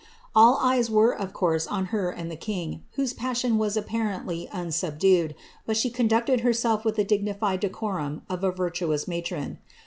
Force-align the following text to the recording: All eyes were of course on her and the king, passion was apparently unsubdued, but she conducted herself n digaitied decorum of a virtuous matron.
All 0.35 0.57
eyes 0.59 0.89
were 0.89 1.15
of 1.15 1.31
course 1.31 1.67
on 1.67 1.85
her 1.93 2.09
and 2.09 2.31
the 2.31 2.35
king, 2.35 2.83
passion 3.17 3.59
was 3.59 3.77
apparently 3.77 4.49
unsubdued, 4.51 5.35
but 5.67 5.77
she 5.77 5.91
conducted 5.91 6.39
herself 6.39 6.83
n 6.87 6.91
digaitied 6.91 7.59
decorum 7.59 8.23
of 8.27 8.43
a 8.43 8.49
virtuous 8.51 9.07
matron. 9.07 9.59